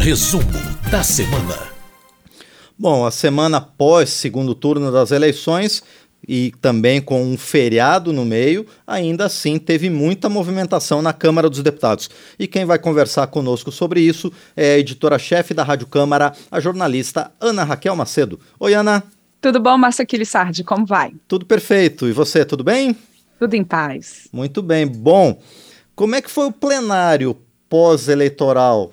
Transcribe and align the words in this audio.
Resumo 0.00 0.44
da 0.90 1.02
semana. 1.02 1.58
Bom, 2.78 3.04
a 3.04 3.10
semana 3.10 3.58
após 3.58 4.08
segundo 4.08 4.54
turno 4.54 4.90
das 4.90 5.10
eleições 5.10 5.82
e 6.26 6.54
também 6.58 7.02
com 7.02 7.22
um 7.22 7.36
feriado 7.36 8.10
no 8.10 8.24
meio, 8.24 8.66
ainda 8.86 9.26
assim 9.26 9.58
teve 9.58 9.90
muita 9.90 10.30
movimentação 10.30 11.02
na 11.02 11.12
Câmara 11.12 11.50
dos 11.50 11.62
Deputados. 11.62 12.08
E 12.38 12.46
quem 12.46 12.64
vai 12.64 12.78
conversar 12.78 13.26
conosco 13.26 13.70
sobre 13.70 14.00
isso 14.00 14.32
é 14.56 14.76
a 14.76 14.78
editora-chefe 14.78 15.52
da 15.52 15.62
Rádio 15.62 15.86
Câmara, 15.86 16.32
a 16.50 16.58
jornalista 16.60 17.30
Ana 17.38 17.62
Raquel 17.62 17.94
Macedo. 17.94 18.40
Oi, 18.58 18.72
Ana. 18.72 19.02
Tudo 19.38 19.60
bom, 19.60 19.76
Márcia 19.76 20.04
Aquilissardi? 20.04 20.64
Como 20.64 20.86
vai? 20.86 21.12
Tudo 21.28 21.44
perfeito. 21.44 22.08
E 22.08 22.12
você, 22.12 22.42
tudo 22.42 22.64
bem? 22.64 22.96
Tudo 23.38 23.52
em 23.52 23.62
paz. 23.62 24.28
Muito 24.32 24.62
bem. 24.62 24.86
Bom, 24.86 25.38
como 25.94 26.14
é 26.14 26.22
que 26.22 26.30
foi 26.30 26.46
o 26.46 26.52
plenário 26.52 27.36
pós-eleitoral, 27.68 28.90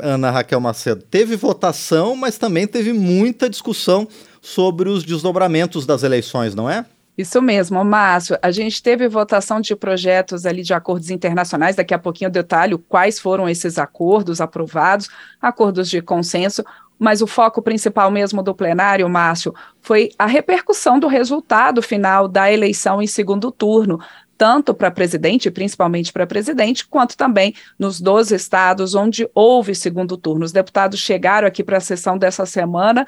Ana 0.00 0.30
Raquel 0.30 0.60
Macedo? 0.60 1.02
Teve 1.02 1.36
votação, 1.36 2.14
mas 2.14 2.38
também 2.38 2.66
teve 2.66 2.92
muita 2.92 3.48
discussão 3.48 4.06
sobre 4.40 4.88
os 4.88 5.04
desdobramentos 5.04 5.86
das 5.86 6.02
eleições, 6.02 6.54
não 6.54 6.68
é? 6.68 6.84
Isso 7.16 7.42
mesmo, 7.42 7.84
Márcio. 7.84 8.38
A 8.40 8.50
gente 8.50 8.82
teve 8.82 9.06
votação 9.06 9.60
de 9.60 9.76
projetos 9.76 10.46
ali 10.46 10.62
de 10.62 10.72
acordos 10.72 11.10
internacionais, 11.10 11.76
daqui 11.76 11.92
a 11.92 11.98
pouquinho 11.98 12.28
eu 12.28 12.32
detalho 12.32 12.78
quais 12.78 13.18
foram 13.18 13.48
esses 13.48 13.78
acordos 13.78 14.40
aprovados, 14.40 15.08
acordos 15.40 15.90
de 15.90 16.00
consenso, 16.00 16.64
mas 16.98 17.20
o 17.20 17.26
foco 17.26 17.60
principal 17.60 18.10
mesmo 18.10 18.42
do 18.42 18.54
plenário, 18.54 19.08
Márcio, 19.08 19.54
foi 19.80 20.10
a 20.18 20.26
repercussão 20.26 20.98
do 20.98 21.08
resultado 21.08 21.82
final 21.82 22.28
da 22.28 22.50
eleição 22.50 23.02
em 23.02 23.06
segundo 23.06 23.50
turno, 23.50 23.98
tanto 24.40 24.72
para 24.72 24.90
presidente, 24.90 25.50
principalmente 25.50 26.10
para 26.10 26.26
presidente, 26.26 26.86
quanto 26.86 27.14
também 27.14 27.54
nos 27.78 28.00
12 28.00 28.34
estados 28.34 28.94
onde 28.94 29.28
houve 29.34 29.74
segundo 29.74 30.16
turno. 30.16 30.46
Os 30.46 30.50
deputados 30.50 30.98
chegaram 30.98 31.46
aqui 31.46 31.62
para 31.62 31.76
a 31.76 31.80
sessão 31.80 32.16
dessa 32.16 32.46
semana 32.46 33.06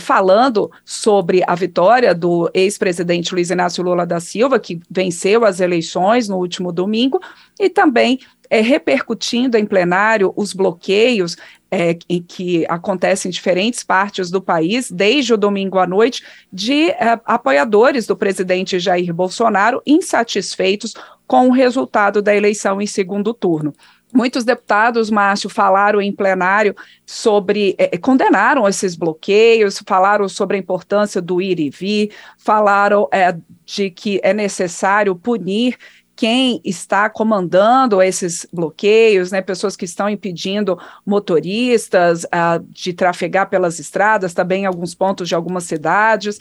falando 0.00 0.72
sobre 0.84 1.44
a 1.46 1.54
vitória 1.54 2.12
do 2.12 2.50
ex-presidente 2.52 3.32
Luiz 3.32 3.50
Inácio 3.50 3.84
Lula 3.84 4.04
da 4.04 4.18
Silva, 4.18 4.58
que 4.58 4.80
venceu 4.90 5.44
as 5.44 5.60
eleições 5.60 6.28
no 6.28 6.36
último 6.36 6.72
domingo, 6.72 7.20
e 7.60 7.70
também 7.70 8.18
é, 8.50 8.60
repercutindo 8.60 9.56
em 9.56 9.64
plenário 9.64 10.32
os 10.34 10.52
bloqueios 10.52 11.36
é, 11.72 11.94
que 11.94 12.66
acontecem 12.68 13.30
em 13.30 13.32
diferentes 13.32 13.82
partes 13.82 14.30
do 14.30 14.42
país, 14.42 14.90
desde 14.90 15.32
o 15.32 15.38
domingo 15.38 15.78
à 15.78 15.86
noite, 15.86 16.22
de 16.52 16.90
é, 16.90 17.18
apoiadores 17.24 18.06
do 18.06 18.14
presidente 18.14 18.78
Jair 18.78 19.14
Bolsonaro 19.14 19.80
insatisfeitos 19.86 20.92
com 21.26 21.48
o 21.48 21.52
resultado 21.52 22.20
da 22.20 22.36
eleição 22.36 22.82
em 22.82 22.86
segundo 22.86 23.32
turno. 23.32 23.72
Muitos 24.12 24.44
deputados, 24.44 25.08
Márcio, 25.08 25.48
falaram 25.48 26.02
em 26.02 26.12
plenário 26.12 26.76
sobre, 27.06 27.74
eh, 27.78 27.96
condenaram 27.96 28.68
esses 28.68 28.94
bloqueios, 28.94 29.82
falaram 29.86 30.28
sobre 30.28 30.58
a 30.58 30.60
importância 30.60 31.22
do 31.22 31.40
ir 31.40 31.58
e 31.58 31.70
vir, 31.70 32.12
falaram 32.36 33.08
eh, 33.10 33.34
de 33.64 33.88
que 33.88 34.20
é 34.22 34.34
necessário 34.34 35.16
punir 35.16 35.78
quem 36.14 36.60
está 36.64 37.08
comandando 37.08 38.02
esses 38.02 38.46
bloqueios, 38.52 39.32
né, 39.32 39.40
pessoas 39.40 39.76
que 39.76 39.84
estão 39.84 40.08
impedindo 40.08 40.78
motoristas 41.04 42.24
uh, 42.24 42.62
de 42.68 42.92
trafegar 42.92 43.48
pelas 43.48 43.78
estradas, 43.78 44.34
também 44.34 44.62
em 44.62 44.66
alguns 44.66 44.94
pontos 44.94 45.28
de 45.28 45.34
algumas 45.34 45.64
cidades. 45.64 46.38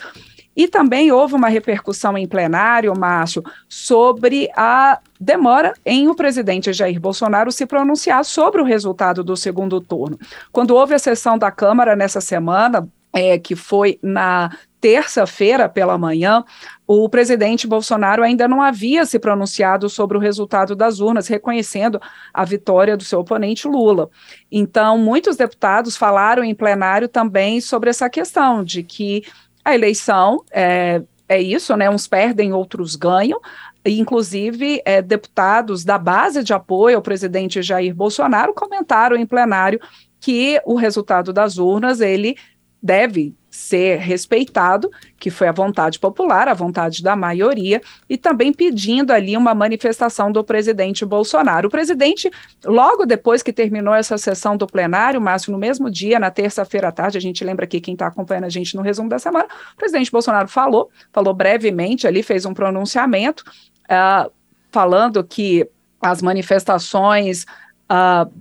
E 0.55 0.67
também 0.67 1.11
houve 1.11 1.33
uma 1.33 1.47
repercussão 1.47 2.17
em 2.17 2.28
plenário, 2.28 2.94
Márcio, 2.97 3.41
sobre 3.69 4.50
a 4.55 5.00
demora 5.19 5.73
em 5.85 6.09
o 6.09 6.16
presidente 6.16 6.73
Jair 6.73 7.00
Bolsonaro 7.00 7.52
se 7.52 7.66
pronunciar 7.66 8.25
sobre 8.25 8.61
o 8.61 8.66
resultado 8.66 9.23
do 9.23 9.38
segundo 9.38 9.80
turno. 9.80 10.19
Quando 10.52 10.75
houve 10.75 10.94
a 10.94 11.00
sessão 11.00 11.38
da 11.38 11.50
Câmara 11.50 11.95
nessa 11.95 12.19
semana, 12.19 12.88
é, 13.13 13.37
que 13.37 13.55
foi 13.55 13.99
na 14.01 14.51
terça-feira 14.79 15.69
pela 15.69 15.97
manhã, 15.97 16.43
o 16.87 17.07
presidente 17.07 17.67
Bolsonaro 17.67 18.23
ainda 18.23 18.47
não 18.47 18.61
havia 18.61 19.05
se 19.05 19.19
pronunciado 19.19 19.88
sobre 19.88 20.17
o 20.17 20.19
resultado 20.19 20.75
das 20.75 20.99
urnas, 20.99 21.27
reconhecendo 21.27 22.01
a 22.33 22.44
vitória 22.44 22.97
do 22.97 23.03
seu 23.03 23.19
oponente 23.19 23.67
Lula. 23.67 24.09
Então, 24.51 24.97
muitos 24.97 25.38
deputados 25.38 25.95
falaram 25.95 26.44
em 26.44 26.55
plenário 26.55 27.07
também 27.07 27.61
sobre 27.61 27.91
essa 27.91 28.09
questão 28.09 28.63
de 28.63 28.81
que 28.81 29.23
a 29.63 29.75
eleição 29.75 30.44
é, 30.51 31.03
é 31.29 31.39
isso, 31.39 31.77
né? 31.77 31.89
Uns 31.89 32.07
perdem, 32.07 32.51
outros 32.51 32.95
ganham. 32.95 33.39
Inclusive, 33.85 34.81
é, 34.83 35.01
deputados 35.01 35.83
da 35.85 35.97
base 35.97 36.44
de 36.44 36.53
apoio 36.53 36.97
ao 36.97 37.01
presidente 37.01 37.61
Jair 37.61 37.95
Bolsonaro 37.95 38.53
comentaram 38.53 39.16
em 39.16 39.25
plenário 39.25 39.79
que 40.19 40.61
o 40.66 40.75
resultado 40.75 41.31
das 41.31 41.57
urnas 41.57 42.01
ele 42.01 42.35
deve 42.81 43.36
ser 43.50 44.00
respeitado, 44.00 44.90
que 45.19 45.30
foi 45.30 45.47
a 45.47 45.52
vontade 45.52 46.00
popular, 46.00 46.47
a 46.47 46.53
vontade 46.53 47.03
da 47.03 47.18
maioria, 47.18 47.81
e 48.09 48.18
também 48.18 48.53
pedindo 48.53 49.12
ali 49.12 49.36
uma 49.36 49.53
manifestação 49.53 50.31
do 50.31 50.42
presidente 50.42 51.06
Bolsonaro. 51.06 51.68
O 51.68 51.72
presidente, 51.72 52.31
logo 52.64 53.06
depois 53.06 53.44
que 53.44 53.52
terminou 53.52 53.94
essa 53.94 54.18
sessão 54.18 54.56
do 54.56 54.66
plenário, 54.66 55.19
Márcio, 55.19 55.52
no 55.52 55.58
mesmo 55.58 55.92
dia, 55.92 56.18
na 56.18 56.31
terça-feira 56.31 56.88
à 56.88 56.92
tarde, 56.94 57.18
a 57.18 57.22
gente 57.22 57.44
lembra 57.44 57.66
aqui 57.66 57.81
quem 57.81 57.94
está 57.94 58.08
acompanhando 58.08 58.46
a 58.46 58.50
gente 58.50 58.75
no 58.75 58.81
resumo 58.81 59.09
da 59.09 59.19
semana, 59.19 59.48
o 59.74 59.78
presidente 59.78 60.09
Bolsonaro 60.09 60.48
falou, 60.48 60.90
falou 61.12 61.34
brevemente 61.34 62.08
ali, 62.08 62.24
fez 62.24 62.46
um 62.46 62.53
pronunciamento, 62.53 63.44
uh, 63.84 64.31
falando 64.72 65.22
que 65.25 65.69
as 66.02 66.22
manifestações 66.22 67.46
uh, 67.92 68.31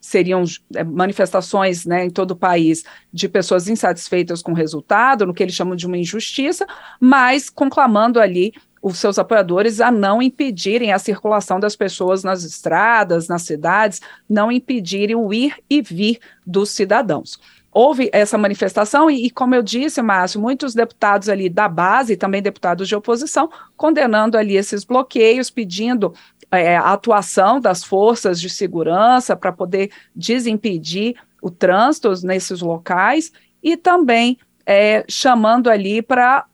seriam 0.00 0.44
é, 0.74 0.82
manifestações 0.82 1.84
né, 1.84 2.04
em 2.04 2.10
todo 2.10 2.32
o 2.32 2.36
país 2.36 2.84
de 3.12 3.28
pessoas 3.28 3.68
insatisfeitas 3.68 4.42
com 4.42 4.52
o 4.52 4.56
resultado, 4.56 5.26
no 5.26 5.34
que 5.34 5.42
eles 5.42 5.54
chamam 5.54 5.76
de 5.76 5.86
uma 5.86 5.98
injustiça, 5.98 6.66
mas 6.98 7.50
conclamando 7.50 8.18
ali 8.18 8.52
os 8.82 8.98
seus 8.98 9.18
apoiadores 9.18 9.80
a 9.80 9.90
não 9.90 10.22
impedirem 10.22 10.92
a 10.92 10.98
circulação 10.98 11.60
das 11.60 11.76
pessoas 11.76 12.24
nas 12.24 12.44
estradas, 12.44 13.28
nas 13.28 13.42
cidades, 13.42 14.00
não 14.28 14.50
impedirem 14.50 15.16
o 15.16 15.32
ir 15.32 15.54
e 15.68 15.82
vir 15.82 16.18
dos 16.46 16.70
cidadãos. 16.70 17.38
Houve 17.72 18.10
essa 18.12 18.36
manifestação 18.36 19.08
e, 19.08 19.26
e, 19.26 19.30
como 19.30 19.54
eu 19.54 19.62
disse, 19.62 20.02
Márcio, 20.02 20.40
muitos 20.40 20.74
deputados 20.74 21.28
ali 21.28 21.48
da 21.48 21.68
base, 21.68 22.16
também 22.16 22.42
deputados 22.42 22.88
de 22.88 22.96
oposição, 22.96 23.48
condenando 23.76 24.36
ali 24.36 24.56
esses 24.56 24.82
bloqueios, 24.82 25.50
pedindo 25.50 26.12
é, 26.50 26.76
a 26.76 26.92
atuação 26.92 27.60
das 27.60 27.84
forças 27.84 28.40
de 28.40 28.50
segurança 28.50 29.36
para 29.36 29.52
poder 29.52 29.90
desimpedir 30.14 31.14
o 31.40 31.50
trânsito 31.50 32.12
nesses 32.24 32.60
locais 32.60 33.32
e 33.62 33.76
também 33.76 34.38
é, 34.66 35.04
chamando 35.08 35.70
ali 35.70 36.02
para 36.02 36.44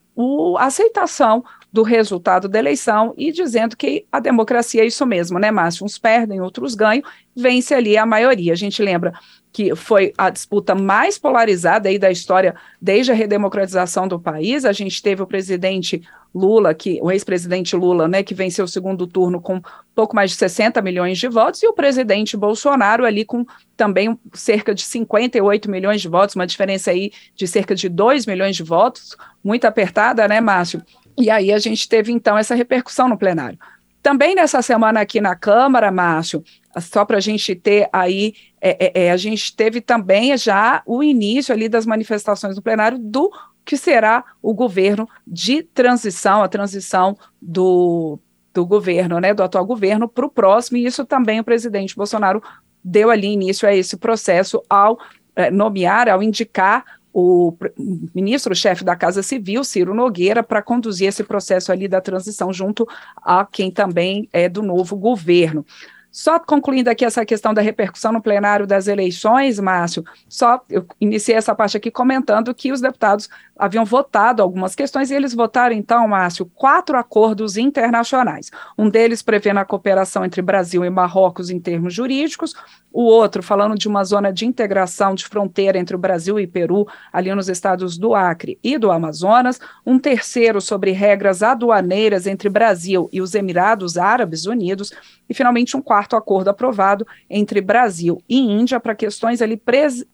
a 0.58 0.64
aceitação 0.64 1.44
do 1.72 1.82
resultado 1.82 2.48
da 2.48 2.58
eleição 2.58 3.12
e 3.18 3.30
dizendo 3.30 3.76
que 3.76 4.06
a 4.10 4.18
democracia 4.18 4.82
é 4.82 4.86
isso 4.86 5.04
mesmo, 5.04 5.38
né, 5.38 5.50
Márcio? 5.50 5.84
Uns 5.84 5.98
perdem, 5.98 6.40
outros 6.40 6.74
ganham, 6.74 7.02
vence 7.34 7.74
ali 7.74 7.98
a 7.98 8.06
maioria. 8.06 8.54
A 8.54 8.56
gente 8.56 8.82
lembra 8.82 9.12
que 9.52 9.74
foi 9.74 10.12
a 10.16 10.30
disputa 10.30 10.74
mais 10.74 11.18
polarizada 11.18 11.90
aí 11.90 11.98
da 11.98 12.10
história 12.10 12.54
desde 12.80 13.12
a 13.12 13.14
redemocratização 13.14 14.08
do 14.08 14.18
país. 14.18 14.64
A 14.64 14.72
gente 14.72 15.02
teve 15.02 15.22
o 15.22 15.26
presidente 15.26 16.02
Lula, 16.36 16.74
que 16.74 16.98
o 17.02 17.10
ex-presidente 17.10 17.74
Lula, 17.74 18.06
né, 18.06 18.22
que 18.22 18.34
venceu 18.34 18.66
o 18.66 18.68
segundo 18.68 19.06
turno 19.06 19.40
com 19.40 19.60
pouco 19.94 20.14
mais 20.14 20.30
de 20.30 20.36
60 20.36 20.82
milhões 20.82 21.18
de 21.18 21.26
votos, 21.28 21.62
e 21.62 21.66
o 21.66 21.72
presidente 21.72 22.36
Bolsonaro 22.36 23.06
ali 23.06 23.24
com 23.24 23.46
também 23.74 24.18
cerca 24.34 24.74
de 24.74 24.82
58 24.82 25.70
milhões 25.70 26.02
de 26.02 26.08
votos, 26.08 26.36
uma 26.36 26.46
diferença 26.46 26.90
aí 26.90 27.10
de 27.34 27.48
cerca 27.48 27.74
de 27.74 27.88
2 27.88 28.26
milhões 28.26 28.54
de 28.54 28.62
votos, 28.62 29.16
muito 29.42 29.64
apertada, 29.64 30.28
né, 30.28 30.40
Márcio? 30.40 30.82
E 31.16 31.30
aí 31.30 31.50
a 31.50 31.58
gente 31.58 31.88
teve 31.88 32.12
então 32.12 32.36
essa 32.36 32.54
repercussão 32.54 33.08
no 33.08 33.16
plenário. 33.16 33.58
Também 34.02 34.34
nessa 34.34 34.60
semana 34.60 35.00
aqui 35.00 35.20
na 35.20 35.34
Câmara, 35.34 35.90
Márcio, 35.90 36.44
só 36.80 37.04
para 37.04 37.16
a 37.16 37.20
gente 37.20 37.54
ter 37.54 37.88
aí, 37.92 38.34
é, 38.60 38.86
é, 38.86 39.06
é, 39.06 39.10
a 39.10 39.16
gente 39.16 39.56
teve 39.56 39.80
também 39.80 40.36
já 40.36 40.82
o 40.84 41.02
início 41.02 41.52
ali 41.52 41.68
das 41.68 41.86
manifestações 41.86 42.54
no 42.54 42.62
plenário 42.62 42.98
do 42.98 43.32
que 43.66 43.76
será 43.76 44.24
o 44.40 44.54
governo 44.54 45.08
de 45.26 45.62
transição, 45.62 46.42
a 46.42 46.48
transição 46.48 47.18
do, 47.42 48.18
do 48.54 48.64
governo, 48.64 49.18
né, 49.18 49.34
do 49.34 49.42
atual 49.42 49.66
governo 49.66 50.08
para 50.08 50.24
o 50.24 50.30
próximo, 50.30 50.78
e 50.78 50.86
isso 50.86 51.04
também 51.04 51.40
o 51.40 51.44
presidente 51.44 51.96
Bolsonaro 51.96 52.40
deu 52.82 53.10
ali 53.10 53.26
início 53.26 53.68
a 53.68 53.74
esse 53.74 53.96
processo 53.96 54.62
ao 54.70 54.98
é, 55.34 55.50
nomear, 55.50 56.08
ao 56.08 56.22
indicar 56.22 56.84
o 57.12 57.56
ministro-chefe 58.14 58.84
da 58.84 58.94
Casa 58.94 59.22
Civil, 59.22 59.64
Ciro 59.64 59.94
Nogueira, 59.94 60.42
para 60.42 60.62
conduzir 60.62 61.08
esse 61.08 61.24
processo 61.24 61.72
ali 61.72 61.88
da 61.88 62.00
transição 62.00 62.52
junto 62.52 62.86
a 63.16 63.44
quem 63.50 63.70
também 63.70 64.28
é 64.32 64.48
do 64.48 64.62
novo 64.62 64.94
governo. 64.94 65.64
Só 66.16 66.38
concluindo 66.38 66.88
aqui 66.88 67.04
essa 67.04 67.26
questão 67.26 67.52
da 67.52 67.60
repercussão 67.60 68.10
no 68.10 68.22
plenário 68.22 68.66
das 68.66 68.88
eleições, 68.88 69.60
Márcio, 69.60 70.02
só 70.26 70.64
eu 70.70 70.86
iniciei 70.98 71.36
essa 71.36 71.54
parte 71.54 71.76
aqui 71.76 71.90
comentando 71.90 72.54
que 72.54 72.72
os 72.72 72.80
deputados 72.80 73.28
haviam 73.54 73.84
votado 73.84 74.42
algumas 74.42 74.74
questões 74.74 75.10
e 75.10 75.14
eles 75.14 75.34
votaram, 75.34 75.74
então, 75.74 76.08
Márcio, 76.08 76.46
quatro 76.46 76.96
acordos 76.96 77.58
internacionais. 77.58 78.50
Um 78.78 78.88
deles 78.88 79.20
prevendo 79.20 79.58
a 79.58 79.64
cooperação 79.66 80.24
entre 80.24 80.40
Brasil 80.40 80.86
e 80.86 80.90
Marrocos 80.90 81.50
em 81.50 81.60
termos 81.60 81.92
jurídicos, 81.92 82.54
o 82.90 83.02
outro 83.02 83.42
falando 83.42 83.74
de 83.74 83.86
uma 83.86 84.02
zona 84.02 84.32
de 84.32 84.46
integração 84.46 85.14
de 85.14 85.26
fronteira 85.26 85.78
entre 85.78 85.94
o 85.94 85.98
Brasil 85.98 86.40
e 86.40 86.46
Peru, 86.46 86.86
ali 87.12 87.34
nos 87.34 87.50
estados 87.50 87.98
do 87.98 88.14
Acre 88.14 88.58
e 88.64 88.78
do 88.78 88.90
Amazonas, 88.90 89.60
um 89.84 89.98
terceiro 89.98 90.62
sobre 90.62 90.92
regras 90.92 91.42
aduaneiras 91.42 92.26
entre 92.26 92.48
Brasil 92.48 93.06
e 93.12 93.20
os 93.20 93.34
Emirados 93.34 93.98
Árabes 93.98 94.46
Unidos, 94.46 94.94
e 95.28 95.34
finalmente 95.34 95.76
um 95.76 95.82
quarto 95.82 96.05
acordo 96.14 96.48
aprovado 96.48 97.06
entre 97.28 97.60
Brasil 97.60 98.22
e 98.28 98.38
Índia 98.38 98.78
para 98.78 98.94
questões 98.94 99.40
ali 99.42 99.60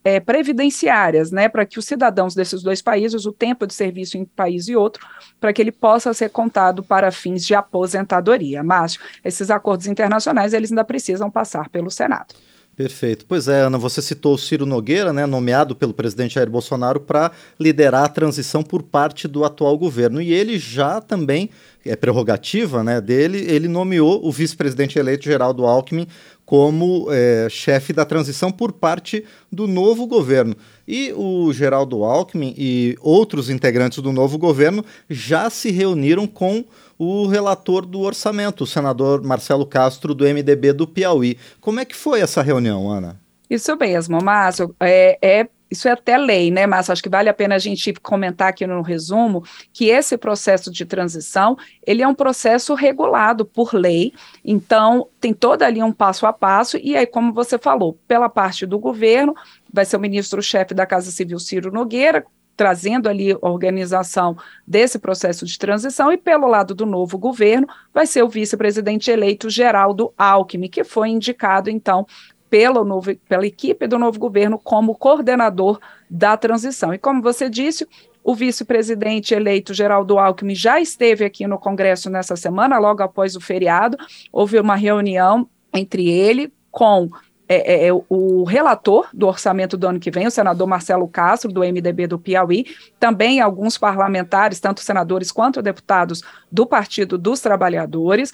é, 0.05 0.21
previdenciárias, 0.21 1.31
né, 1.31 1.49
para 1.49 1.67
que 1.67 1.79
os 1.79 1.85
cidadãos 1.85 2.35
desses 2.35 2.63
dois 2.63 2.81
países, 2.81 3.27
o 3.27 3.33
tempo 3.33 3.67
de 3.67 3.75
serviço 3.75 4.17
em 4.17 4.23
um 4.23 4.25
país 4.25 4.69
e 4.69 4.77
outro, 4.77 5.05
para 5.41 5.53
que 5.53 5.61
ele 5.61 5.73
possa 5.73 6.15
ser 6.15 6.31
contado 6.31 6.83
para 6.83 7.11
fins 7.11 7.45
de 7.45 7.55
aposentadoria. 7.55 8.63
Márcio, 8.63 9.01
esses 9.25 9.51
acordos 9.51 9.87
internacionais, 9.87 10.53
eles 10.55 10.71
ainda 10.71 10.85
precisam 10.85 11.31
passar 11.31 11.69
pelo 11.69 11.91
Senado. 11.91 12.35
Perfeito. 12.75 13.27
Pois 13.29 13.49
é, 13.49 13.61
Ana, 13.61 13.77
você 13.77 14.01
citou 14.01 14.35
o 14.35 14.39
Ciro 14.39 14.65
Nogueira, 14.65 15.13
né, 15.13 15.27
nomeado 15.27 15.77
pelo 15.77 15.93
presidente 15.93 16.35
Jair 16.35 16.49
Bolsonaro 16.49 17.01
para 17.01 17.31
liderar 17.61 18.05
a 18.05 18.09
transição 18.09 18.63
por 18.63 18.83
parte 18.83 19.29
do 19.29 19.45
atual 19.45 19.77
governo. 19.77 20.23
E 20.23 20.33
ele 20.33 20.59
já 20.59 20.99
também, 20.99 21.51
é 21.85 21.95
prerrogativa 21.95 22.83
né, 22.83 22.99
dele, 22.99 23.45
ele 23.47 23.69
nomeou 23.69 24.27
o 24.27 24.33
vice-presidente 24.33 24.99
eleito 24.99 25.25
Geraldo 25.25 25.67
Alckmin 25.67 26.07
como 26.47 27.09
é, 27.11 27.47
chefe 27.49 27.93
da 27.93 28.05
transição 28.05 28.51
por 28.51 28.73
parte 28.73 29.25
do 29.51 29.67
novo 29.67 30.07
governo. 30.07 30.57
E 30.89 31.13
o 31.15 31.53
Geraldo 31.53 32.05
Alckmin 32.05 32.55
e 32.59 32.97
outros 33.01 33.49
integrantes 33.49 33.99
do 34.01 34.13
novo 34.13 34.37
governo 34.39 34.85
já 35.09 35.49
se 35.49 35.71
reuniram 35.71 36.27
com 36.27 36.65
o 37.05 37.27
relator 37.27 37.85
do 37.85 37.99
orçamento, 37.99 38.63
o 38.63 38.67
senador 38.67 39.25
Marcelo 39.25 39.67
Castro, 39.67 40.15
do 40.15 40.25
MDB 40.25 40.73
do 40.73 40.87
Piauí. 40.87 41.37
Como 41.61 41.81
é 41.81 41.85
que 41.85 41.97
foi 41.97 42.21
essa 42.21 42.41
reunião, 42.43 42.89
Ana? 42.89 43.21
Isso 43.51 43.77
mesmo, 43.77 44.23
Márcio. 44.23 44.73
É, 44.79 45.19
é 45.21 45.49
isso 45.69 45.89
é 45.89 45.91
até 45.91 46.17
lei, 46.17 46.53
né, 46.53 46.65
Márcio? 46.65 46.93
Acho 46.93 47.03
que 47.03 47.09
vale 47.09 47.29
a 47.29 47.35
pena 47.35 47.57
a 47.57 47.59
gente 47.59 47.93
comentar 47.95 48.51
aqui 48.51 48.65
no 48.69 48.83
resumo 48.83 49.43
que 49.73 49.87
esse 49.87 50.17
processo 50.17 50.71
de 50.71 50.85
transição, 50.85 51.57
ele 51.85 52.03
é 52.03 52.07
um 52.07 52.15
processo 52.15 52.73
regulado 52.73 53.45
por 53.45 53.75
lei, 53.75 54.13
então 54.45 55.09
tem 55.19 55.35
todo 55.35 55.63
ali 55.63 55.83
um 55.83 55.91
passo 55.91 56.25
a 56.25 56.33
passo, 56.33 56.77
e 56.77 56.97
aí, 56.97 57.07
como 57.07 57.33
você 57.33 57.59
falou, 57.59 57.99
pela 58.07 58.29
parte 58.29 58.65
do 58.65 58.79
governo, 58.79 59.35
vai 59.73 59.85
ser 59.85 59.97
o 59.97 60.01
ministro-chefe 60.01 60.73
da 60.73 60.87
Casa 60.87 61.11
Civil, 61.11 61.41
Ciro 61.41 61.73
Nogueira, 61.73 62.25
trazendo 62.57 63.09
ali 63.09 63.33
a 63.33 63.49
organização 63.49 64.37
desse 64.67 64.99
processo 64.99 65.45
de 65.45 65.59
transição, 65.59 66.13
e 66.13 66.17
pelo 66.17 66.47
lado 66.47 66.75
do 66.75 66.87
novo 66.87 67.19
governo, 67.19 67.67
vai 67.93 68.07
ser 68.07 68.23
o 68.23 68.29
vice-presidente 68.29 69.11
eleito 69.11 69.51
Geraldo 69.51 70.13
Alckmin, 70.17 70.69
que 70.69 70.85
foi 70.85 71.09
indicado, 71.09 71.71
então, 71.71 72.07
pelo 72.49 72.85
novo, 72.85 73.17
pela 73.29 73.47
equipe 73.47 73.87
do 73.87 73.99
novo 73.99 74.19
governo 74.19 74.59
como 74.59 74.95
coordenador 74.95 75.81
da 76.11 76.37
transição. 76.37 76.93
E 76.93 76.99
como 76.99 77.23
você 77.23 77.49
disse, 77.49 77.89
o 78.23 78.35
vice-presidente 78.35 79.35
eleito 79.35 79.75
Geraldo 79.75 80.19
Alckmin 80.19 80.55
já 80.55 80.81
esteve 80.81 81.25
aqui 81.25 81.47
no 81.47 81.59
Congresso 81.59 82.09
nessa 82.09 82.37
semana, 82.37 82.79
logo 82.79 83.03
após 83.03 83.35
o 83.35 83.41
feriado. 83.41 83.97
Houve 84.31 84.61
uma 84.61 84.77
reunião 84.77 85.49
entre 85.75 86.09
ele 86.09 86.53
com 86.71 87.11
é, 87.53 87.85
é, 87.85 87.89
é, 87.89 87.93
o 88.09 88.45
relator 88.45 89.09
do 89.13 89.27
orçamento 89.27 89.77
do 89.77 89.87
ano 89.87 90.01
que 90.01 90.11
vem, 90.11 90.27
o 90.27 90.31
senador 90.31 90.67
Marcelo 90.67 91.07
Castro, 91.07 91.53
do 91.53 91.61
MDB 91.61 92.07
do 92.07 92.19
Piauí, 92.19 92.65
também 92.99 93.41
alguns 93.41 93.77
parlamentares, 93.77 94.59
tanto 94.59 94.81
senadores 94.81 95.31
quanto 95.31 95.61
deputados 95.61 96.23
do 96.51 96.65
Partido 96.65 97.19
dos 97.19 97.41
Trabalhadores. 97.41 98.33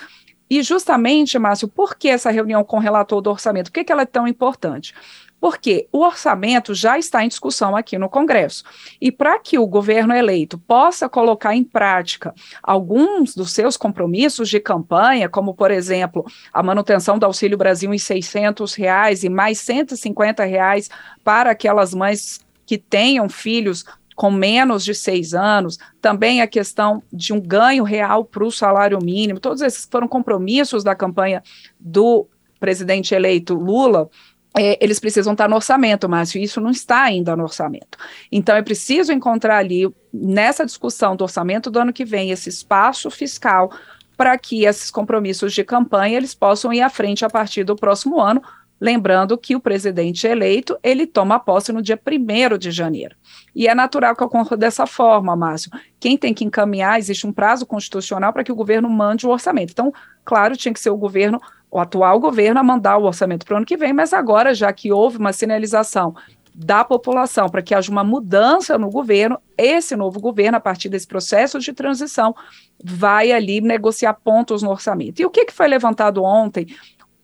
E 0.49 0.63
justamente, 0.63 1.39
Márcio, 1.39 1.67
por 1.67 1.97
que 1.97 2.09
essa 2.09 2.31
reunião 2.31 2.63
com 2.63 2.77
o 2.77 2.81
relator 2.81 3.21
do 3.21 3.31
orçamento? 3.31 3.67
Por 3.67 3.75
que, 3.75 3.85
que 3.85 3.93
ela 3.93 4.03
é 4.03 4.07
tão 4.07 4.27
importante? 4.27 4.95
Porque 5.41 5.89
o 5.93 6.01
orçamento 6.01 6.75
já 6.75 6.99
está 6.99 7.25
em 7.25 7.29
discussão 7.29 7.77
aqui 7.77 7.99
no 7.99 8.09
Congresso. 8.09 8.65
E 9.01 9.13
para 9.13 9.39
que 9.39 9.59
o 9.59 9.67
governo 9.67 10.15
eleito 10.15 10.59
possa 10.59 11.09
colocar 11.09 11.55
em 11.55 11.65
prática 11.65 12.35
alguns 12.63 13.35
dos 13.35 13.53
seus 13.53 13.77
compromissos 13.77 14.49
de 14.49 14.61
campanha, 14.61 15.29
como, 15.29 15.55
por 15.55 15.71
exemplo, 15.71 16.25
a 16.53 16.63
manutenção 16.63 17.19
do 17.19 17.27
Auxílio 17.27 17.59
Brasil 17.59 17.93
em 17.95 17.99
600 17.99 18.75
reais 18.75 19.23
e 19.23 19.29
mais 19.29 19.59
150 19.61 20.45
reais 20.45 20.91
para 21.23 21.51
aquelas 21.51 21.95
mães 21.95 22.41
que 22.67 22.77
tenham 22.77 23.29
filhos 23.29 23.85
com 24.19 24.33
menos 24.33 24.85
de 24.85 24.97
seis 24.97 25.33
anos, 25.33 25.79
também 26.01 26.43
a 26.43 26.47
questão 26.49 27.01
de 27.13 27.33
um 27.33 27.41
ganho 27.41 27.85
real 27.85 28.25
para 28.25 28.45
o 28.45 28.51
salário 28.51 28.99
mínimo, 29.01 29.39
todos 29.39 29.63
esses 29.63 29.87
foram 29.89 30.09
compromissos 30.09 30.83
da 30.83 30.93
campanha 30.93 31.41
do 31.79 32.27
presidente 32.59 33.15
eleito 33.15 33.55
Lula, 33.55 34.11
é, 34.57 34.83
eles 34.83 34.99
precisam 34.99 35.33
estar 35.33 35.49
no 35.49 35.57
orçamento, 35.57 36.09
Márcio, 36.09 36.41
e 36.41 36.45
isso 36.45 36.61
não 36.61 36.71
está 36.71 37.03
ainda 37.03 37.37
no 37.37 37.45
orçamento. 37.45 37.99
Então, 38.31 38.57
é 38.57 38.63
preciso 38.63 39.13
encontrar 39.13 39.59
ali, 39.59 39.93
nessa 40.13 40.65
discussão 40.65 41.15
do 41.15 41.23
orçamento 41.23 41.71
do 41.71 41.79
ano 41.79 41.93
que 41.93 42.05
vem, 42.05 42.31
esse 42.31 42.49
espaço 42.49 43.11
fiscal 43.11 43.71
para 44.17 44.37
que 44.37 44.65
esses 44.65 44.91
compromissos 44.91 45.55
de 45.55 45.63
campanha 45.63 46.17
eles 46.17 46.35
possam 46.35 46.73
ir 46.73 46.81
à 46.81 46.91
frente 46.91 47.25
a 47.25 47.31
partir 47.31 47.63
do 47.63 47.77
próximo 47.77 48.21
ano, 48.21 48.43
lembrando 48.81 49.39
que 49.39 49.55
o 49.55 49.61
presidente 49.61 50.27
eleito, 50.27 50.77
ele 50.83 51.07
toma 51.07 51.39
posse 51.39 51.73
no 51.73 51.81
dia 51.81 51.99
1 51.99 52.59
de 52.59 52.73
janeiro. 52.73 53.15
E 53.55 53.69
é 53.69 53.75
natural 53.75 54.17
que 54.17 54.25
ocorra 54.25 54.57
dessa 54.57 54.87
forma, 54.87 55.37
Márcio. 55.37 55.71
Quem 56.01 56.17
tem 56.17 56.35
que 56.35 56.45
encaminhar, 56.45 56.99
existe 56.99 57.27
um 57.27 57.33
prazo 57.33 57.65
constitucional 57.65 58.33
para 58.33 58.43
que 58.43 58.53
o 58.53 58.57
governo 58.57 58.89
mande 58.91 59.25
o 59.27 59.31
orçamento. 59.31 59.71
Então, 59.71 59.93
claro, 60.25 60.57
tinha 60.57 60.73
que 60.73 60.81
ser 60.81 60.91
o 60.91 60.97
governo 60.97 61.41
o 61.71 61.79
atual 61.79 62.19
governo 62.19 62.61
a 62.61 62.63
mandar 62.63 62.99
o 62.99 63.05
orçamento 63.05 63.45
para 63.45 63.55
o 63.55 63.57
ano 63.59 63.67
que 63.67 63.77
vem, 63.77 63.93
mas 63.93 64.13
agora, 64.13 64.55
já 64.55 64.73
que 64.73 64.93
houve 64.93 65.19
uma 65.19 65.33
sinalização 65.33 66.15
da 66.55 66.83
população 66.83 67.49
para 67.49 67.63
que 67.63 67.73
haja 67.73 67.91
uma 67.91 68.03
mudança 68.03 68.77
no 68.77 68.91
governo, 68.91 69.39
esse 69.57 69.95
novo 69.95 70.19
governo, 70.19 70.57
a 70.57 70.61
partir 70.61 70.89
desse 70.89 71.07
processo 71.07 71.61
de 71.61 71.73
transição, 71.73 72.35
vai 72.83 73.31
ali 73.31 73.61
negociar 73.61 74.15
pontos 74.15 74.61
no 74.61 74.71
orçamento. 74.71 75.21
E 75.21 75.25
o 75.25 75.31
que, 75.31 75.45
que 75.45 75.53
foi 75.53 75.69
levantado 75.69 76.23
ontem? 76.25 76.67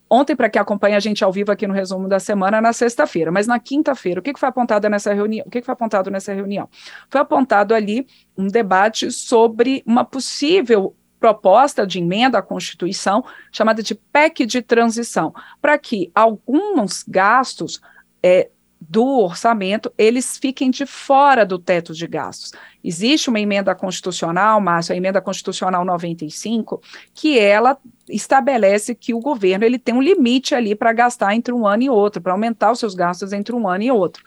Ontem, 0.09 0.37
para 0.37 0.49
que 0.49 0.57
acompanhe 0.57 0.95
a 0.95 1.01
gente 1.01 1.25
ao 1.25 1.33
vivo 1.33 1.51
aqui 1.51 1.67
no 1.67 1.75
resumo 1.75 2.07
da 2.07 2.21
semana, 2.21 2.61
na 2.61 2.73
sexta-feira, 2.73 3.33
mas 3.33 3.49
na 3.49 3.59
quinta-feira, 3.59 4.21
o 4.21 4.23
que, 4.23 4.33
que 4.33 4.39
foi 4.39 4.49
apontado 4.49 4.89
nessa 4.89 5.13
reunião? 5.13 5.45
O 5.47 5.51
que, 5.51 5.61
que 5.61 5.67
foi 5.67 5.73
apontado 5.73 6.11
nessa 6.13 6.33
reunião? 6.33 6.69
Foi 7.11 7.21
apontado 7.21 7.75
ali 7.75 8.07
um 8.39 8.47
debate 8.47 9.11
sobre 9.11 9.83
uma 9.85 10.05
possível 10.05 10.95
proposta 11.25 11.87
de 11.87 12.01
emenda 12.01 12.37
à 12.37 12.43
Constituição, 12.43 13.25
chamada 13.51 13.83
de 13.83 13.95
PEC 13.95 14.45
de 14.45 14.61
transição, 14.61 15.33
para 15.59 15.79
que 15.79 16.13
alguns 16.15 17.03
gastos 17.09 17.81
é, 18.23 18.51
do 18.79 19.21
orçamento, 19.21 19.91
eles 19.97 20.37
fiquem 20.37 20.71
de 20.71 20.85
fora 20.85 21.47
do 21.47 21.59
teto 21.59 21.95
de 21.95 22.07
gastos. 22.07 22.53
Existe 22.85 23.31
uma 23.31 23.41
emenda 23.41 23.75
constitucional, 23.75 24.61
Márcio, 24.61 24.93
a 24.93 24.99
emenda 24.99 25.19
constitucional 25.19 25.83
95, 25.83 26.83
que 27.15 27.39
ela 27.39 27.79
estabelece 28.07 28.95
que 28.95 29.15
o 29.15 29.19
governo 29.19 29.65
ele 29.65 29.79
tem 29.79 29.95
um 29.95 30.03
limite 30.03 30.55
ali 30.55 30.75
para 30.75 30.93
gastar 30.93 31.35
entre 31.35 31.55
um 31.55 31.67
ano 31.67 31.85
e 31.85 31.89
outro, 31.89 32.21
para 32.21 32.33
aumentar 32.33 32.71
os 32.71 32.79
seus 32.79 32.95
gastos 32.95 33.33
entre 33.33 33.55
um 33.55 33.67
ano 33.67 33.85
e 33.85 33.91
outro. 33.91 34.23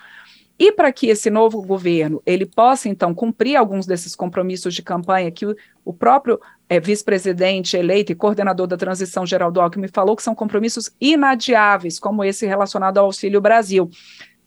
E 0.59 0.71
para 0.71 0.91
que 0.91 1.07
esse 1.07 1.29
novo 1.29 1.61
governo 1.61 2.21
ele 2.25 2.45
possa 2.45 2.89
então 2.89 3.13
cumprir 3.13 3.55
alguns 3.55 3.85
desses 3.85 4.15
compromissos 4.15 4.73
de 4.73 4.81
campanha 4.81 5.31
que 5.31 5.45
o, 5.45 5.55
o 5.85 5.93
próprio 5.93 6.39
é, 6.67 6.79
vice-presidente 6.79 7.77
eleito 7.77 8.11
e 8.11 8.15
coordenador 8.15 8.65
da 8.65 8.75
transição 8.75 9.25
Geraldo 9.25 9.61
Alckmin 9.61 9.87
falou 9.87 10.15
que 10.15 10.23
são 10.23 10.33
compromissos 10.33 10.89
inadiáveis, 10.99 11.99
como 11.99 12.23
esse 12.23 12.45
relacionado 12.45 12.97
ao 12.97 13.05
Auxílio 13.05 13.39
Brasil, 13.39 13.89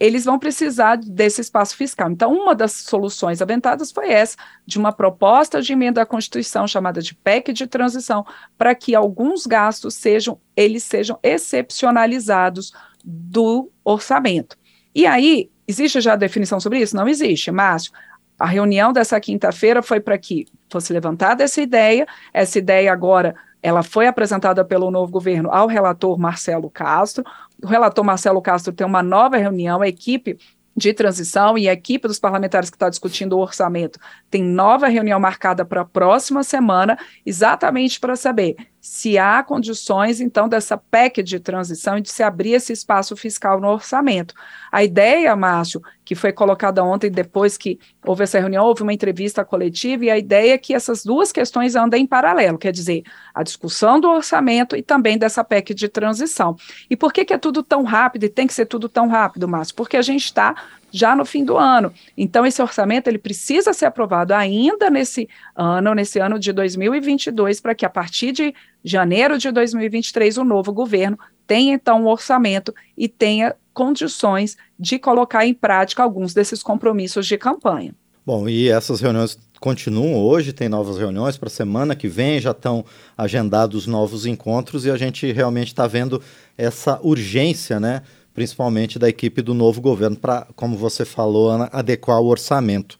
eles 0.01 0.25
vão 0.25 0.39
precisar 0.39 0.97
desse 0.97 1.43
espaço 1.43 1.77
fiscal. 1.77 2.11
Então, 2.11 2.33
uma 2.33 2.55
das 2.55 2.73
soluções 2.73 3.43
aventadas 3.43 3.93
foi 3.93 4.11
essa, 4.11 4.35
de 4.67 4.79
uma 4.79 4.93
proposta 4.93 5.61
de 5.61 5.75
emenda 5.75 6.01
à 6.01 6.07
Constituição 6.07 6.67
chamada 6.67 7.03
de 7.03 7.15
PEC 7.15 7.53
de 7.53 7.67
transição, 7.67 8.25
para 8.57 8.75
que 8.75 8.95
alguns 8.95 9.47
gastos 9.47 9.95
sejam, 9.95 10.41
eles 10.57 10.85
sejam 10.85 11.19
excepcionalizados 11.23 12.73
do 13.05 13.71
orçamento. 13.85 14.57
E 14.95 15.07
aí, 15.07 15.51
Existe 15.71 16.01
já 16.01 16.17
definição 16.17 16.59
sobre 16.59 16.81
isso? 16.81 16.97
Não 16.97 17.09
existe, 17.09 17.49
Márcio. 17.53 17.93
A 18.37 18.45
reunião 18.45 18.93
dessa 18.93 19.21
quinta-feira 19.21 19.81
foi 19.83 20.01
para 20.01 20.19
que 20.19 20.49
fosse 20.69 20.93
levantada 20.93 21.45
essa 21.45 21.61
ideia. 21.63 22.09
Essa 22.35 22.59
ideia 22.59 22.93
agora 22.93 23.37
ela 23.63 23.85
foi 23.85 24.09
apresentada 24.09 24.65
pelo 24.65 24.91
novo 24.91 25.13
governo 25.13 25.49
ao 25.53 25.69
relator 25.69 26.19
Marcelo 26.19 26.69
Castro. 26.69 27.23
O 27.63 27.69
relator 27.69 28.05
Marcelo 28.05 28.43
Castro 28.43 28.73
tem 28.73 28.85
uma 28.85 29.01
nova 29.01 29.37
reunião, 29.37 29.81
a 29.81 29.87
equipe 29.87 30.37
de 30.77 30.93
transição 30.93 31.57
e 31.57 31.69
a 31.69 31.73
equipe 31.73 32.09
dos 32.09 32.19
parlamentares 32.19 32.69
que 32.69 32.75
está 32.75 32.89
discutindo 32.89 33.37
o 33.37 33.41
orçamento 33.41 33.99
tem 34.29 34.43
nova 34.43 34.89
reunião 34.89 35.21
marcada 35.21 35.65
para 35.65 35.83
a 35.83 35.85
próxima 35.85 36.43
semana, 36.43 36.99
exatamente 37.25 38.01
para 38.01 38.17
saber 38.17 38.57
se 38.81 39.19
há 39.19 39.43
condições, 39.43 40.21
então, 40.21 40.49
dessa 40.49 40.77
PEC 40.77 41.23
de 41.23 41.39
transição 41.39 41.99
e 41.99 42.01
de 42.01 42.11
se 42.11 42.23
abrir 42.23 42.53
esse 42.53 42.73
espaço 42.73 43.15
fiscal 43.15 43.61
no 43.61 43.69
orçamento. 43.69 44.35
A 44.73 44.83
ideia, 44.83 45.37
Márcio, 45.37 45.83
que 46.05 46.15
foi 46.15 46.33
colocada 46.33 46.83
ontem, 46.83 47.11
depois 47.11 47.59
que 47.59 47.79
houve 48.05 48.25
essa 48.25 48.41
reunião, 48.41 48.65
houve 48.65 48.83
uma 48.83 48.93
entrevista 48.93 49.45
coletiva, 49.45 50.07
e 50.07 50.11
a 50.11 50.19
ideia 50.19 50.55
é 50.55 50.59
que 50.59 50.75
essas 50.75 51.05
duas 51.05 51.31
questões 51.31 51.77
andem 51.77 52.05
em 52.05 52.07
paralelo, 52.07 52.57
quer 52.57 52.73
dizer, 52.73 53.03
a 53.35 53.43
discussão 53.43 54.01
do 54.01 54.09
orçamento 54.09 54.75
e 54.75 54.83
também 54.83 55.19
dessa 55.19 55.45
PEC 55.45 55.75
de 55.75 55.89
transição. 55.89 56.57
E 56.89 56.97
por 56.97 57.13
que, 57.13 57.25
que 57.25 57.35
é 57.35 57.39
tudo 57.39 57.63
tão 57.63 57.85
rápido 57.85 58.25
e 58.25 58.29
tem 58.31 58.47
que 58.47 58.55
ser 58.55 58.67
tudo 58.67 58.89
tão 58.89 59.09
rápido, 59.09 59.47
Márcio? 59.47 59.75
Porque 59.75 59.97
a 59.97 60.03
gente 60.03 60.25
está 60.25 60.55
já 60.93 61.15
no 61.15 61.25
fim 61.25 61.45
do 61.45 61.57
ano. 61.57 61.93
Então, 62.17 62.45
esse 62.45 62.61
orçamento 62.61 63.09
ele 63.09 63.19
precisa 63.19 63.73
ser 63.73 63.87
aprovado 63.87 64.35
ainda 64.35 64.91
nesse 64.91 65.29
ano, 65.55 65.95
nesse 65.95 66.19
ano 66.19 66.39
de 66.39 66.53
2022, 66.53 67.61
para 67.61 67.75
que 67.75 67.87
a 67.87 67.91
partir 67.91 68.33
de 68.33 68.55
janeiro 68.85 69.39
de 69.39 69.51
2023 69.51 70.39
o 70.39 70.45
novo 70.45 70.73
governo 70.73 71.19
tenha 71.47 71.75
então 71.75 72.03
um 72.03 72.07
orçamento 72.07 72.75
e 72.97 73.09
tenha 73.09 73.55
condições 73.73 74.57
de 74.79 74.99
colocar 74.99 75.47
em 75.47 75.55
prática 75.55 76.03
alguns 76.03 76.33
desses 76.35 76.63
compromissos 76.63 77.27
de 77.27 77.37
campanha. 77.37 77.95
Bom, 78.25 78.49
e 78.49 78.69
essas 78.69 79.01
reuniões 79.01 79.39
continuam 79.59 80.17
hoje, 80.17 80.53
tem 80.53 80.69
novas 80.69 80.99
reuniões 80.99 81.37
para 81.37 81.49
a 81.49 81.51
semana 81.51 81.97
que 81.97 82.07
vem, 82.07 82.41
já 82.41 82.53
estão 82.53 82.85
agendados 83.17 83.87
novos 83.87 84.27
encontros 84.27 84.85
e 84.85 84.91
a 84.91 84.97
gente 84.97 85.33
realmente 85.33 85.69
está 85.69 85.87
vendo 85.87 86.23
essa 86.57 87.01
urgência, 87.03 87.81
né? 87.81 88.03
Principalmente 88.35 88.99
da 88.99 89.09
equipe 89.09 89.43
do 89.43 89.55
novo 89.55 89.81
governo, 89.81 90.17
para, 90.17 90.47
como 90.57 90.77
você 90.77 91.05
falou, 91.05 91.49
Ana, 91.51 91.69
adequar 91.73 92.21
o 92.21 92.27
orçamento. 92.27 92.97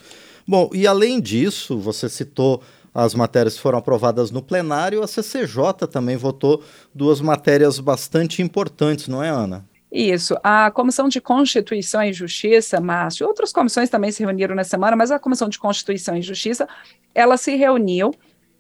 Bom, 0.47 0.71
e 0.73 0.87
além 0.87 1.21
disso, 1.21 1.79
você 1.79 2.09
citou 2.09 2.63
as 2.95 3.15
matérias 3.15 3.57
foram 3.57 3.79
aprovadas 3.79 4.31
no 4.31 4.43
plenário, 4.43 5.03
a 5.03 5.07
CCJ 5.07 5.87
também 5.91 6.17
votou 6.17 6.63
duas 6.93 7.21
matérias 7.21 7.79
bastante 7.79 8.43
importantes, 8.43 9.07
não 9.07 9.23
é, 9.23 9.29
Ana? 9.29 9.65
Isso. 9.93 10.37
A 10.43 10.71
Comissão 10.71 11.09
de 11.09 11.21
Constituição 11.21 12.03
e 12.03 12.13
Justiça, 12.13 12.81
Márcio, 12.81 13.27
outras 13.27 13.53
comissões 13.53 13.91
também 13.91 14.13
se 14.13 14.23
reuniram 14.23 14.55
na 14.55 14.65
semana, 14.65 14.97
mas 14.97 15.11
a 15.11 15.19
Comissão 15.19 15.49
de 15.49 15.59
Constituição 15.59 16.17
e 16.17 16.23
Justiça, 16.23 16.69
ela 17.15 17.37
se 17.37 17.57
reuniu 17.57 18.13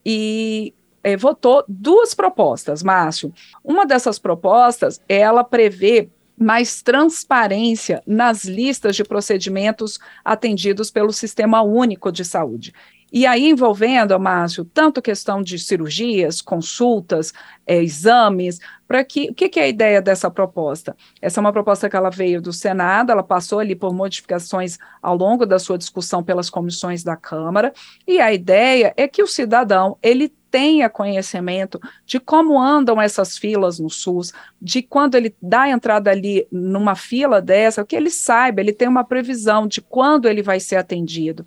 e 0.04 0.74
é, 1.04 1.16
votou 1.16 1.64
duas 1.68 2.14
propostas, 2.14 2.82
Márcio. 2.82 3.32
Uma 3.64 3.86
dessas 3.86 4.18
propostas, 4.18 5.00
ela 5.08 5.44
prevê 5.44 6.08
mais 6.40 6.80
transparência 6.80 8.02
nas 8.06 8.46
listas 8.46 8.96
de 8.96 9.04
procedimentos 9.04 9.98
atendidos 10.24 10.90
pelo 10.90 11.12
Sistema 11.12 11.60
Único 11.60 12.10
de 12.10 12.24
Saúde. 12.24 12.72
E 13.12 13.26
aí 13.26 13.48
envolvendo, 13.48 14.18
Márcio, 14.18 14.64
tanto 14.64 15.02
questão 15.02 15.42
de 15.42 15.58
cirurgias, 15.58 16.40
consultas, 16.40 17.32
é, 17.66 17.82
exames, 17.82 18.60
para 18.86 19.04
que 19.04 19.30
o 19.30 19.34
que, 19.34 19.48
que, 19.48 19.58
é 19.58 19.64
a 19.64 19.68
ideia 19.68 20.00
dessa 20.00 20.30
proposta? 20.30 20.96
Essa 21.20 21.40
é 21.40 21.42
uma 21.42 21.52
proposta 21.52 21.90
que 21.90 21.96
ela 21.96 22.08
veio 22.08 22.40
do 22.40 22.52
Senado, 22.52 23.10
ela 23.10 23.22
passou 23.22 23.58
ali 23.58 23.74
por 23.74 23.92
modificações 23.92 24.78
ao 25.02 25.16
longo 25.16 25.44
da 25.44 25.58
sua 25.58 25.76
discussão 25.76 26.22
pelas 26.22 26.48
comissões 26.48 27.02
da 27.02 27.16
Câmara, 27.16 27.72
e 28.06 28.20
a 28.20 28.32
ideia 28.32 28.94
é 28.96 29.08
que 29.08 29.22
o 29.22 29.26
cidadão 29.26 29.98
ele 30.02 30.32
tenha 30.50 30.90
conhecimento 30.90 31.80
de 32.04 32.18
como 32.18 32.60
andam 32.60 33.00
essas 33.00 33.38
filas 33.38 33.78
no 33.78 33.88
SUS, 33.88 34.32
de 34.60 34.82
quando 34.82 35.14
ele 35.14 35.34
dá 35.40 35.68
entrada 35.68 36.10
ali 36.10 36.46
numa 36.50 36.94
fila 36.94 37.40
dessa, 37.40 37.84
que 37.84 37.94
ele 37.94 38.10
saiba, 38.10 38.60
ele 38.60 38.72
tem 38.72 38.88
uma 38.88 39.04
previsão 39.04 39.66
de 39.66 39.80
quando 39.80 40.26
ele 40.26 40.42
vai 40.42 40.58
ser 40.58 40.76
atendido. 40.76 41.46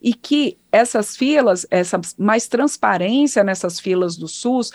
E 0.00 0.12
que 0.14 0.58
essas 0.70 1.16
filas, 1.16 1.66
essa 1.70 2.00
mais 2.18 2.46
transparência 2.46 3.42
nessas 3.42 3.80
filas 3.80 4.16
do 4.16 4.28
SUS, 4.28 4.70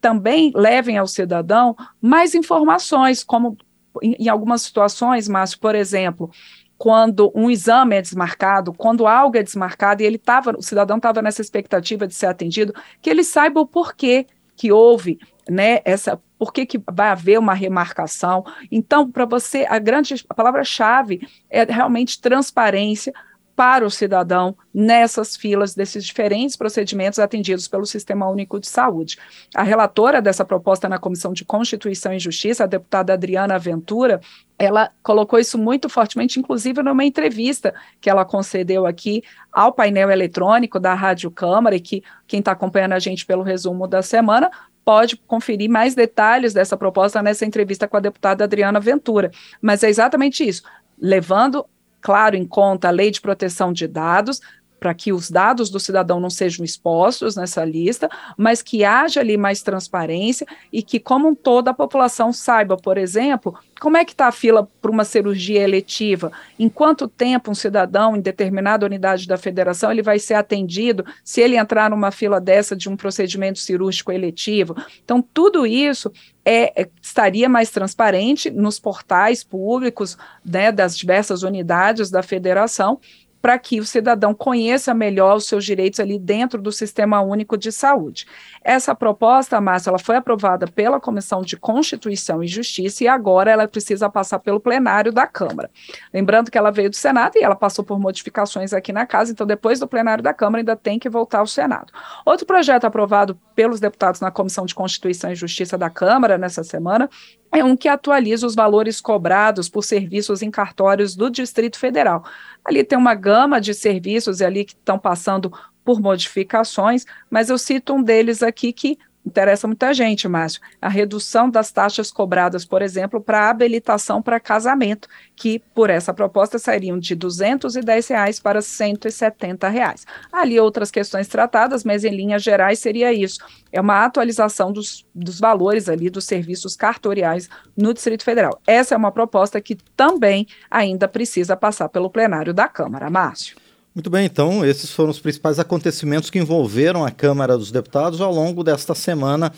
também 0.00 0.52
levem 0.54 0.96
ao 0.96 1.06
cidadão 1.06 1.76
mais 2.00 2.34
informações, 2.34 3.22
como 3.24 3.56
em 4.02 4.28
algumas 4.28 4.62
situações, 4.62 5.28
Márcio, 5.28 5.58
por 5.58 5.74
exemplo, 5.74 6.30
quando 6.78 7.32
um 7.34 7.50
exame 7.50 7.96
é 7.96 8.00
desmarcado, 8.00 8.72
quando 8.72 9.06
algo 9.06 9.36
é 9.36 9.42
desmarcado 9.42 10.00
e 10.00 10.06
ele 10.06 10.16
tava, 10.16 10.56
o 10.56 10.62
cidadão 10.62 10.96
estava 10.96 11.20
nessa 11.20 11.42
expectativa 11.42 12.06
de 12.06 12.14
ser 12.14 12.26
atendido, 12.26 12.72
que 13.02 13.10
ele 13.10 13.24
saiba 13.24 13.60
o 13.60 13.66
porquê 13.66 14.26
que 14.56 14.70
houve, 14.70 15.18
né, 15.48 15.80
essa, 15.84 16.20
por 16.38 16.52
que, 16.52 16.64
que 16.64 16.80
vai 16.90 17.08
haver 17.08 17.38
uma 17.38 17.52
remarcação. 17.52 18.44
Então, 18.70 19.10
para 19.10 19.24
você, 19.24 19.66
a 19.68 19.78
grande 19.78 20.24
palavra-chave 20.24 21.26
é 21.50 21.64
realmente 21.64 22.20
transparência, 22.20 23.12
para 23.58 23.84
o 23.84 23.90
cidadão 23.90 24.56
nessas 24.72 25.36
filas 25.36 25.74
desses 25.74 26.04
diferentes 26.04 26.54
procedimentos 26.54 27.18
atendidos 27.18 27.66
pelo 27.66 27.84
Sistema 27.84 28.30
Único 28.30 28.60
de 28.60 28.68
Saúde. 28.68 29.18
A 29.52 29.64
relatora 29.64 30.22
dessa 30.22 30.44
proposta 30.44 30.88
na 30.88 30.96
Comissão 30.96 31.32
de 31.32 31.44
Constituição 31.44 32.12
e 32.12 32.20
Justiça, 32.20 32.62
a 32.62 32.66
deputada 32.68 33.14
Adriana 33.14 33.58
Ventura, 33.58 34.20
ela 34.56 34.92
colocou 35.02 35.40
isso 35.40 35.58
muito 35.58 35.88
fortemente, 35.88 36.38
inclusive 36.38 36.84
numa 36.84 37.04
entrevista 37.04 37.74
que 38.00 38.08
ela 38.08 38.24
concedeu 38.24 38.86
aqui 38.86 39.24
ao 39.50 39.72
painel 39.72 40.08
eletrônico 40.08 40.78
da 40.78 40.94
Rádio 40.94 41.28
Câmara, 41.28 41.74
e 41.74 41.80
que 41.80 42.04
quem 42.28 42.38
está 42.38 42.52
acompanhando 42.52 42.92
a 42.92 43.00
gente 43.00 43.26
pelo 43.26 43.42
resumo 43.42 43.88
da 43.88 44.02
semana 44.02 44.52
pode 44.84 45.16
conferir 45.16 45.68
mais 45.68 45.96
detalhes 45.96 46.54
dessa 46.54 46.76
proposta 46.76 47.20
nessa 47.20 47.44
entrevista 47.44 47.88
com 47.88 47.96
a 47.96 48.00
deputada 48.00 48.44
Adriana 48.44 48.78
Ventura. 48.78 49.32
Mas 49.60 49.82
é 49.82 49.88
exatamente 49.88 50.46
isso, 50.46 50.62
levando 50.96 51.66
claro, 52.00 52.36
em 52.36 52.46
conta 52.46 52.88
a 52.88 52.92
lei 52.92 53.10
de 53.10 53.20
proteção 53.20 53.72
de 53.72 53.86
dados, 53.86 54.40
para 54.78 54.94
que 54.94 55.12
os 55.12 55.30
dados 55.30 55.70
do 55.70 55.80
cidadão 55.80 56.20
não 56.20 56.30
sejam 56.30 56.64
expostos 56.64 57.36
nessa 57.36 57.64
lista, 57.64 58.08
mas 58.36 58.62
que 58.62 58.84
haja 58.84 59.20
ali 59.20 59.36
mais 59.36 59.62
transparência 59.62 60.46
e 60.72 60.82
que, 60.82 61.00
como 61.00 61.34
todo, 61.34 61.68
a 61.68 61.74
população 61.74 62.32
saiba, 62.32 62.76
por 62.76 62.96
exemplo, 62.96 63.58
como 63.80 63.96
é 63.96 64.04
que 64.04 64.12
está 64.12 64.26
a 64.26 64.32
fila 64.32 64.68
para 64.80 64.90
uma 64.90 65.04
cirurgia 65.04 65.62
eletiva, 65.62 66.32
em 66.58 66.68
quanto 66.68 67.08
tempo 67.08 67.50
um 67.50 67.54
cidadão 67.54 68.16
em 68.16 68.20
determinada 68.20 68.84
unidade 68.84 69.26
da 69.26 69.36
federação 69.36 69.90
ele 69.90 70.02
vai 70.02 70.18
ser 70.18 70.34
atendido 70.34 71.04
se 71.24 71.40
ele 71.40 71.56
entrar 71.56 71.90
numa 71.90 72.10
fila 72.10 72.40
dessa 72.40 72.74
de 72.74 72.88
um 72.88 72.96
procedimento 72.96 73.58
cirúrgico 73.58 74.12
eletivo. 74.12 74.76
Então, 75.04 75.22
tudo 75.22 75.66
isso 75.66 76.10
é, 76.44 76.82
é, 76.82 76.88
estaria 77.00 77.48
mais 77.48 77.70
transparente 77.70 78.50
nos 78.50 78.80
portais 78.80 79.44
públicos 79.44 80.16
né, 80.44 80.72
das 80.72 80.96
diversas 80.96 81.42
unidades 81.42 82.10
da 82.10 82.22
federação 82.22 82.98
para 83.40 83.58
que 83.58 83.80
o 83.80 83.84
cidadão 83.84 84.34
conheça 84.34 84.92
melhor 84.92 85.36
os 85.36 85.46
seus 85.46 85.64
direitos 85.64 86.00
ali 86.00 86.18
dentro 86.18 86.60
do 86.60 86.72
Sistema 86.72 87.20
Único 87.20 87.56
de 87.56 87.70
Saúde. 87.70 88.26
Essa 88.62 88.94
proposta, 88.94 89.60
Márcia, 89.60 89.90
ela 89.90 89.98
foi 89.98 90.16
aprovada 90.16 90.66
pela 90.66 91.00
Comissão 91.00 91.42
de 91.42 91.56
Constituição 91.56 92.42
e 92.42 92.48
Justiça 92.48 93.04
e 93.04 93.08
agora 93.08 93.50
ela 93.50 93.68
precisa 93.68 94.08
passar 94.10 94.38
pelo 94.40 94.60
plenário 94.60 95.12
da 95.12 95.26
Câmara. 95.26 95.70
Lembrando 96.12 96.50
que 96.50 96.58
ela 96.58 96.70
veio 96.70 96.90
do 96.90 96.96
Senado 96.96 97.36
e 97.36 97.42
ela 97.42 97.56
passou 97.56 97.84
por 97.84 97.98
modificações 97.98 98.72
aqui 98.72 98.92
na 98.92 99.06
casa, 99.06 99.32
então 99.32 99.46
depois 99.46 99.78
do 99.78 99.86
plenário 99.86 100.22
da 100.22 100.34
Câmara 100.34 100.60
ainda 100.60 100.76
tem 100.76 100.98
que 100.98 101.08
voltar 101.08 101.38
ao 101.38 101.46
Senado. 101.46 101.92
Outro 102.24 102.46
projeto 102.46 102.84
aprovado 102.84 103.38
pelos 103.54 103.80
deputados 103.80 104.20
na 104.20 104.30
Comissão 104.30 104.66
de 104.66 104.74
Constituição 104.74 105.30
e 105.30 105.34
Justiça 105.34 105.78
da 105.78 105.90
Câmara 105.90 106.38
nessa 106.38 106.62
semana 106.64 107.08
é 107.52 107.64
um 107.64 107.76
que 107.76 107.88
atualiza 107.88 108.46
os 108.46 108.54
valores 108.54 109.00
cobrados 109.00 109.68
por 109.68 109.82
serviços 109.82 110.42
em 110.42 110.50
cartórios 110.50 111.16
do 111.16 111.30
Distrito 111.30 111.78
Federal. 111.78 112.24
Ali 112.64 112.84
tem 112.84 112.98
uma 112.98 113.14
gama 113.14 113.60
de 113.60 113.72
serviços 113.74 114.42
ali 114.42 114.64
que 114.64 114.74
estão 114.74 114.98
passando 114.98 115.52
por 115.84 116.00
modificações, 116.00 117.06
mas 117.30 117.48
eu 117.48 117.56
cito 117.56 117.94
um 117.94 118.02
deles 118.02 118.42
aqui 118.42 118.72
que 118.72 118.98
interessa 119.24 119.66
muita 119.66 119.92
gente, 119.92 120.26
Márcio, 120.26 120.60
a 120.80 120.88
redução 120.88 121.50
das 121.50 121.70
taxas 121.70 122.10
cobradas, 122.10 122.64
por 122.64 122.82
exemplo, 122.82 123.20
para 123.20 123.50
habilitação 123.50 124.22
para 124.22 124.40
casamento, 124.40 125.08
que 125.36 125.58
por 125.74 125.90
essa 125.90 126.14
proposta 126.14 126.58
sairiam 126.58 126.98
de 126.98 127.14
210 127.14 128.08
reais 128.08 128.40
para 128.40 128.62
170 128.62 129.68
reais. 129.68 130.06
Ali 130.32 130.58
outras 130.58 130.90
questões 130.90 131.28
tratadas, 131.28 131.84
mas 131.84 132.04
em 132.04 132.14
linhas 132.14 132.42
gerais 132.42 132.78
seria 132.78 133.12
isso. 133.12 133.38
É 133.70 133.80
uma 133.80 134.04
atualização 134.04 134.72
dos, 134.72 135.06
dos 135.14 135.38
valores 135.38 135.88
ali 135.88 136.08
dos 136.08 136.24
serviços 136.24 136.74
cartoriais 136.74 137.48
no 137.76 137.92
Distrito 137.92 138.24
Federal. 138.24 138.60
Essa 138.66 138.94
é 138.94 138.98
uma 138.98 139.12
proposta 139.12 139.60
que 139.60 139.76
também 139.96 140.46
ainda 140.70 141.06
precisa 141.06 141.56
passar 141.56 141.88
pelo 141.88 142.10
plenário 142.10 142.54
da 142.54 142.66
Câmara. 142.66 143.10
Márcio. 143.10 143.67
Muito 143.94 144.10
bem, 144.10 144.26
então, 144.26 144.64
esses 144.64 144.92
foram 144.92 145.10
os 145.10 145.18
principais 145.18 145.58
acontecimentos 145.58 146.30
que 146.30 146.38
envolveram 146.38 147.04
a 147.04 147.10
Câmara 147.10 147.58
dos 147.58 147.72
Deputados 147.72 148.20
ao 148.20 148.32
longo 148.32 148.62
desta 148.62 148.94
semana, 148.94 149.52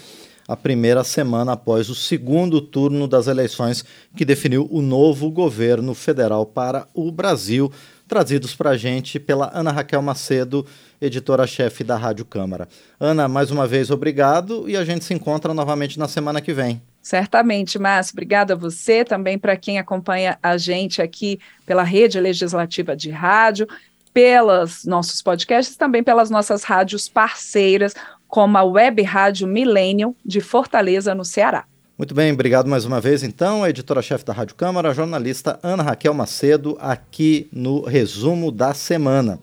a 0.49 0.57
primeira 0.57 1.05
semana 1.05 1.53
após 1.53 1.91
o 1.91 1.95
segundo 1.95 2.61
turno 2.61 3.07
das 3.07 3.27
eleições 3.27 3.85
que 4.17 4.25
definiu 4.25 4.67
o 4.71 4.81
novo 4.81 5.31
governo 5.31 5.95
federal 5.95 6.47
para 6.47 6.89
o 6.95 7.13
Brasil, 7.13 7.71
trazidos 8.09 8.57
para 8.57 8.71
a 8.71 8.77
gente 8.77 9.21
pela 9.21 9.51
Ana 9.55 9.71
Raquel 9.71 10.03
Macedo, 10.03 10.67
editora-chefe 11.01 11.85
da 11.85 11.97
Rádio 11.97 12.25
Câmara. 12.25 12.69
Ana, 12.99 13.29
mais 13.29 13.51
uma 13.51 13.67
vez, 13.67 13.91
obrigado 13.91 14.69
e 14.69 14.77
a 14.77 14.85
gente 14.85 15.05
se 15.05 15.15
encontra 15.15 15.55
novamente 15.55 15.99
na 15.99 16.09
semana 16.09 16.41
que 16.41 16.53
vem. 16.53 16.83
Certamente, 17.01 17.79
Márcio. 17.79 18.13
Obrigada 18.13 18.55
a 18.55 18.57
você, 18.57 19.05
também 19.05 19.39
para 19.39 19.57
quem 19.57 19.79
acompanha 19.79 20.39
a 20.43 20.57
gente 20.57 21.01
aqui 21.01 21.39
pela 21.65 21.83
Rede 21.83 22.19
Legislativa 22.19 22.97
de 22.97 23.11
Rádio 23.11 23.69
pelos 24.13 24.85
nossos 24.85 25.23
podcasts, 25.23 25.77
também 25.77 26.03
pelas 26.03 26.31
nossas 26.31 26.65
rádios 26.65 27.09
parceiras. 27.09 27.95
como 28.27 28.57
a 28.57 28.63
Web 28.63 29.03
Rádio 29.03 29.47
Millennium 29.47 30.15
de 30.25 30.41
Fortaleza, 30.41 31.15
no 31.15 31.25
Ceará. 31.25 31.65
Muito 32.01 32.15
bem, 32.15 32.33
obrigado 32.33 32.67
mais 32.67 32.87
uma 32.87 32.99
vez, 32.99 33.23
então, 33.23 33.63
a 33.63 33.69
editora-chefe 33.69 34.25
da 34.25 34.33
Rádio 34.33 34.55
Câmara, 34.55 34.89
a 34.89 34.95
jornalista 34.95 35.61
Ana 35.63 35.83
Raquel 35.83 36.15
Macedo, 36.15 36.79
aqui 36.81 37.47
no 37.53 37.83
resumo 37.85 38.51
da 38.51 38.73
semana. 38.73 39.39